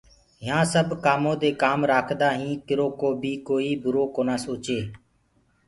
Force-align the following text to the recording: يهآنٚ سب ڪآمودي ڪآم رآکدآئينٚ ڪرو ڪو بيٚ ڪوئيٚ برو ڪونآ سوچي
يهآنٚ 0.47 0.71
سب 0.73 0.87
ڪآمودي 1.05 1.51
ڪآم 1.61 1.79
رآکدآئينٚ 1.91 2.61
ڪرو 2.67 2.87
ڪو 2.99 3.09
بيٚ 3.21 3.41
ڪوئيٚ 3.47 3.79
برو 3.83 4.03
ڪونآ 4.15 4.35
سوچي 4.45 4.79